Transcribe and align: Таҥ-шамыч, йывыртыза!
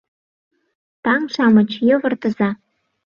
Таҥ-шамыч, 1.03 1.71
йывыртыза! 1.87 2.49